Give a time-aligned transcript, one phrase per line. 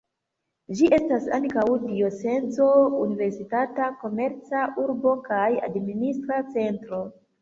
[0.77, 2.69] Ĝi estas ankaŭ diocezo,
[3.03, 7.05] universitata, komerca urbo kaj administra centro.